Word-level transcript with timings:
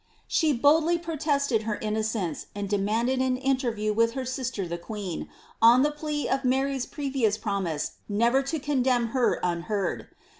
*' 0.19 0.25
She 0.27 0.51
boldly 0.51 0.97
protested 0.97 1.61
her 1.61 1.75
innocence, 1.79 2.47
and 2.55 2.67
demanded 2.67 3.19
an 3.19 3.37
interview 3.37 3.93
witk 3.93 4.13
her 4.13 4.25
sister 4.25 4.67
the 4.67 4.79
queen, 4.79 5.29
on 5.61 5.83
the 5.83 5.91
plea 5.91 6.27
of 6.27 6.43
Mary's 6.43 6.87
previous 6.87 7.37
promise 7.37 7.97
never 8.09 8.41
to 8.41 8.57
condemn 8.57 9.09
her 9.09 9.39
unheard. 9.43 10.07